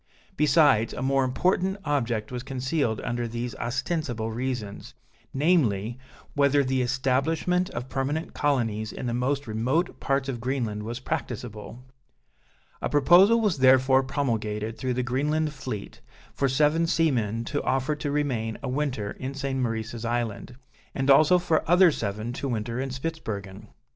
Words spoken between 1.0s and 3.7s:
more important object was concealed under these